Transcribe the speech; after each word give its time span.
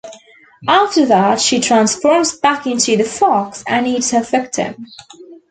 After 0.67 1.05
that 1.05 1.39
she 1.39 1.59
transforms 1.59 2.35
back 2.35 2.65
into 2.65 2.97
the 2.97 3.03
fox 3.03 3.63
and 3.67 3.85
eats 3.87 4.09
her 4.09 4.23
victim. 4.23 4.87